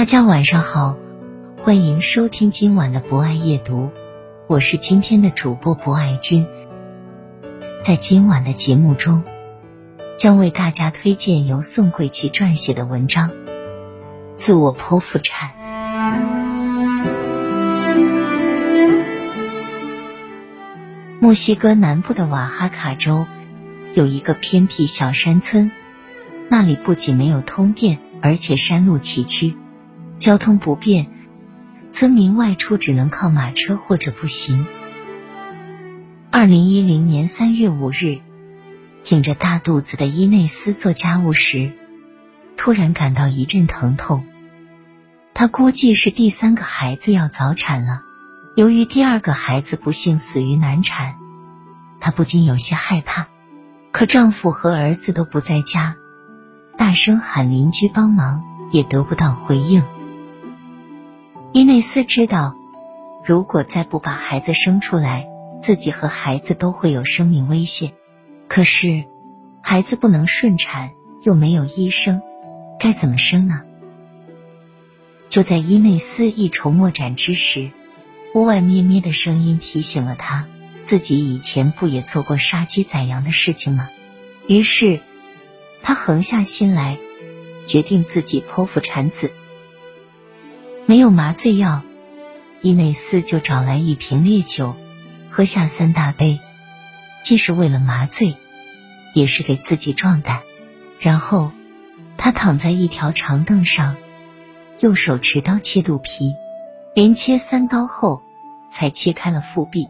[0.00, 0.96] 大家晚上好，
[1.58, 3.90] 欢迎收听今晚的博爱夜读，
[4.46, 6.46] 我是今天的主播博爱君。
[7.82, 9.22] 在今晚的节目中，
[10.16, 13.28] 将为大家推荐由宋桂琪撰写的文章
[14.36, 15.50] 《自我剖腹产》。
[21.20, 23.26] 墨西哥南部的瓦哈卡州
[23.92, 25.70] 有一个偏僻小山村，
[26.48, 29.56] 那里不仅没有通电，而且山路崎岖。
[30.20, 31.06] 交通不便，
[31.88, 34.66] 村民外出只能靠马车或者步行。
[36.30, 38.18] 二零一零年三月五日，
[39.02, 41.72] 挺着大肚子的伊内斯做家务时，
[42.58, 44.26] 突然感到一阵疼痛。
[45.32, 48.02] 他估计是第三个孩子要早产了。
[48.56, 51.14] 由于第二个孩子不幸死于难产，
[51.98, 53.28] 她不禁有些害怕。
[53.90, 55.96] 可丈夫和儿子都不在家，
[56.76, 59.82] 大声喊邻居帮忙也得不到回应。
[61.52, 62.54] 伊内斯知道，
[63.24, 65.26] 如果再不把孩子生出来，
[65.60, 67.92] 自己和孩子都会有生命危险。
[68.46, 69.06] 可是，
[69.60, 72.22] 孩子不能顺产，又没有医生，
[72.78, 73.62] 该怎么生呢？
[75.28, 77.72] 就在伊内斯一筹莫展之时，
[78.32, 80.46] 屋外咩咩的声音提醒了他，
[80.84, 83.90] 自己以前不也做过杀鸡宰羊的事情吗？
[84.46, 85.00] 于是，
[85.82, 86.96] 他横下心来，
[87.66, 89.32] 决定自己剖腹产子。
[90.90, 91.82] 没有麻醉药，
[92.62, 94.74] 伊内斯就找来一瓶烈酒，
[95.30, 96.40] 喝下三大杯，
[97.22, 98.34] 既是为了麻醉，
[99.14, 100.40] 也是给自己壮胆。
[100.98, 101.52] 然后
[102.16, 103.94] 他躺在一条长凳上，
[104.80, 106.34] 右手持刀切肚皮，
[106.92, 108.20] 连切三刀后，
[108.72, 109.86] 才切开了腹壁。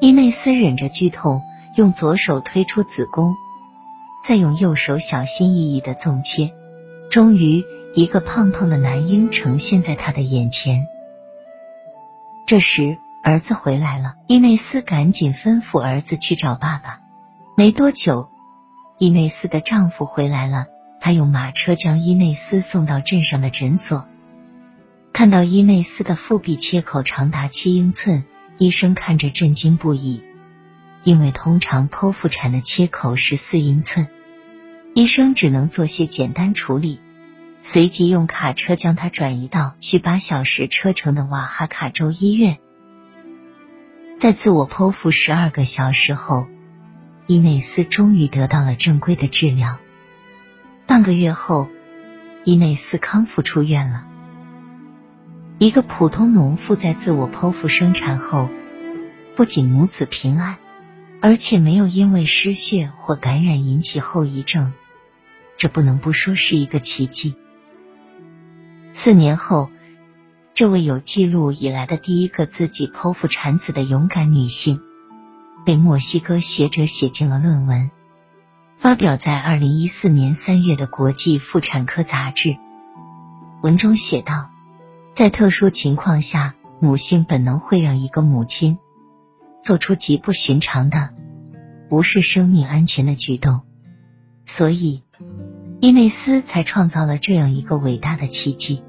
[0.00, 1.42] 伊内斯忍着剧痛，
[1.76, 3.34] 用左手推出子宫，
[4.24, 6.54] 再用右手小心翼翼的纵切，
[7.10, 7.62] 终于。
[7.94, 10.86] 一个胖胖的男婴呈现在他的眼前。
[12.46, 17.00] 这时，儿子回来了，伊内斯赶紧吩咐儿子去找爸爸。
[17.56, 18.28] 没多久，
[18.98, 20.66] 伊内斯的丈夫回来了，
[21.00, 24.06] 他用马车将伊内斯送到镇上的诊所。
[25.12, 28.24] 看到伊内斯的腹壁切口长达七英寸，
[28.58, 30.22] 医生看着震惊不已，
[31.02, 34.06] 因为通常剖腹产的切口是四英寸，
[34.94, 37.00] 医生只能做些简单处理。
[37.60, 42.58] 随即用卡车将他转移到需八小时车程的瓦哈卡州医院。
[44.16, 46.46] 在自我剖腹十二个小时后，
[47.26, 49.78] 伊内斯终于得到了正规的治疗。
[50.86, 51.68] 半个月后，
[52.44, 54.06] 伊内斯康复出院了。
[55.58, 58.48] 一个普通农妇在自我剖腹生产后，
[59.34, 60.56] 不仅母子平安，
[61.20, 64.72] 而且没有因为失血或感染引起后遗症，
[65.56, 67.36] 这不能不说是一个奇迹。
[69.00, 69.70] 四年后，
[70.54, 74.80] 这位有记录以来的第一个自己剖腹产子的勇敢女性，
[75.64, 77.92] 被墨西哥学者写进了论文，
[78.76, 82.48] 发表在二零一四年三月的《国际妇产科杂志》。
[83.62, 84.50] 文中写道，
[85.12, 88.78] 在特殊情况下，母性本能会让一个母亲
[89.62, 91.10] 做出极不寻常的、
[91.88, 93.60] 无视生命安全的举动，
[94.44, 95.04] 所以
[95.78, 98.82] 伊内斯才创造了这样一个伟大的奇迹。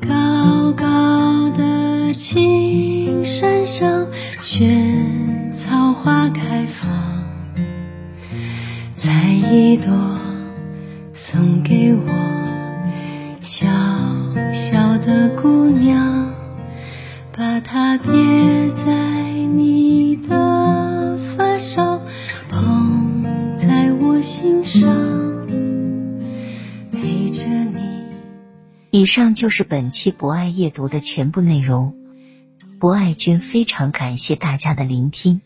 [0.00, 4.06] 高高的青山上，
[4.40, 6.88] 萱草花开放。
[8.94, 9.10] 采
[9.50, 9.90] 一朵
[11.12, 12.12] 送给我，
[13.40, 13.66] 小
[14.52, 16.32] 小的姑娘，
[17.36, 18.12] 把它别
[18.70, 18.92] 在
[19.56, 22.00] 你的发梢，
[22.48, 23.24] 捧
[23.56, 24.86] 在我心上，
[27.30, 27.78] 着你。
[28.90, 31.94] 以上就是本期博爱夜读的全部内容。
[32.78, 35.40] 博爱君非常感谢大家的聆听。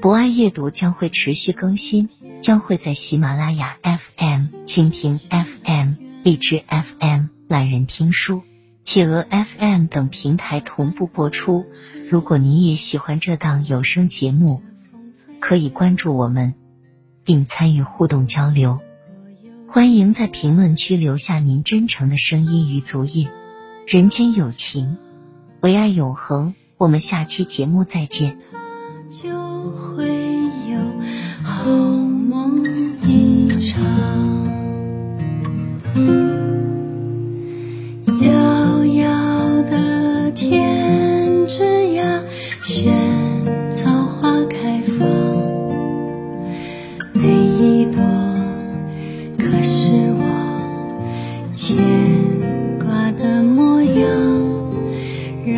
[0.00, 8.42] 博爱夜读将会持续更新，将会在喜马拉雅 FM、蜻蜓 FM、荔枝 FM、懒人听书、
[8.82, 11.64] 企鹅 FM 等平台同步播出。
[12.10, 14.62] 如果你也喜欢这档有声节目，
[15.40, 16.54] 可以关注我们，
[17.24, 18.80] 并参与互动交流。
[19.68, 23.28] 欢迎在评论区留下您真诚的声音与足印。
[23.86, 24.96] 人间有情，
[25.60, 26.54] 唯爱永恒。
[26.78, 28.38] 我们下期节目再见。
[29.08, 29.28] 就
[29.70, 30.06] 会
[30.70, 30.78] 有
[31.42, 32.64] 好梦
[33.02, 33.82] 一场。
[38.22, 42.22] 遥遥的天之涯，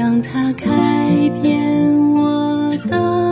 [0.09, 0.67] 让它改
[1.43, 3.28] 变我的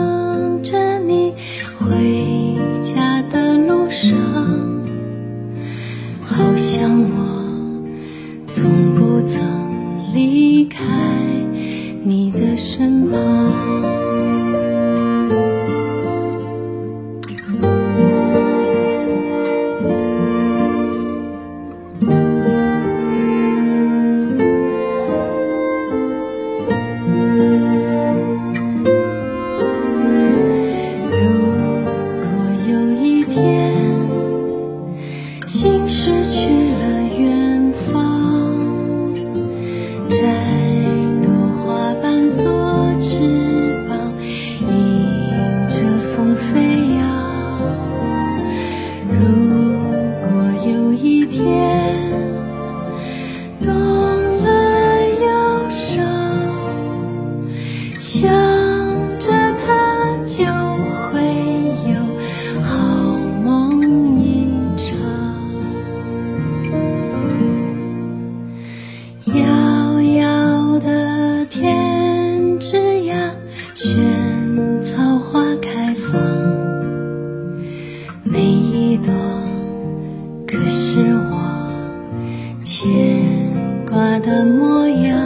[84.27, 85.17] 的模样。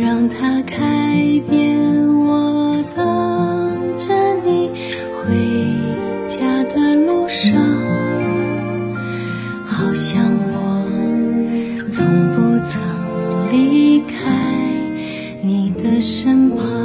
[0.00, 1.76] 让它开遍
[2.16, 4.70] 我等着你
[5.12, 5.36] 回
[6.26, 7.52] 家的路上，
[9.66, 10.24] 好像
[10.54, 10.82] 我
[11.86, 12.80] 从不曾
[13.52, 14.14] 离开
[15.42, 16.77] 你的身旁。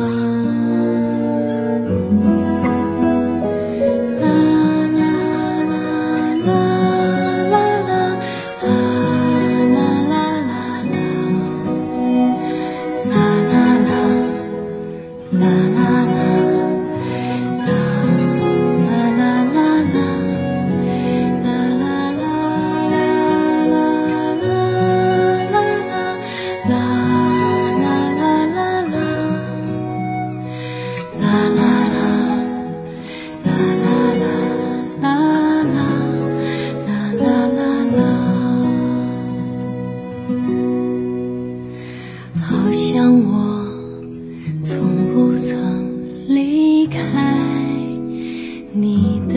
[46.84, 47.00] 离开
[48.74, 49.33] 你。